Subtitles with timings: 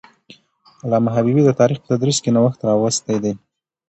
[0.83, 3.33] علامه حبيبي د تاریخ په تدریس کې نوښت راوستی دی.